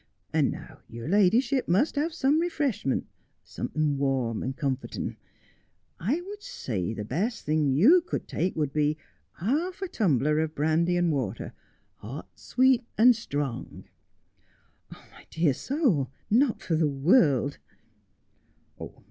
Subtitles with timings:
[0.33, 3.05] 'And now your ladyship must have some refreshment,
[3.43, 5.15] something warm and comforting.
[5.99, 8.97] I should say that the best thing you could take would be
[9.33, 11.53] half a tumbler of brandy and water,
[11.97, 13.83] hot, sweet, and strong.''
[15.11, 17.59] My dear soul, not for the world.'